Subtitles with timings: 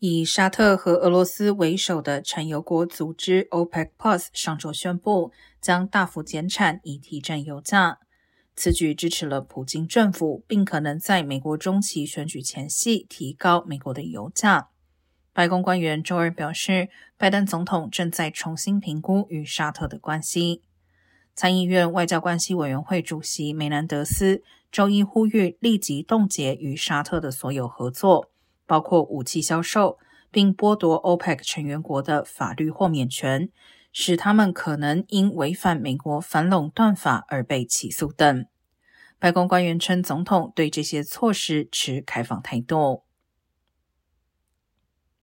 [0.00, 7.98] 以沙特和俄罗斯为首的产油国组织 OPEC Plus 上周宣布，将大幅减产以提振油价。
[8.54, 14.68] 此举支持了普京政府，并可能在美国中期选举前夕提高美国的油价。
[15.32, 20.62] 白宫官员周二表示，拜登总统正在重新评估与沙特的关系。
[21.34, 28.30] 参议院外交关系委员会主席梅南德斯周一呼吁立即冻结与沙特的所有合作。
[28.68, 29.98] 包括武器销售，
[30.30, 33.48] 并剥夺 OPEC 成员国的法律豁免权，
[33.92, 38.46] 使他们可能因违反美国反垄断法而被起诉等。
[39.18, 43.04] 白宫官员称，总统对这些措施持开放态度。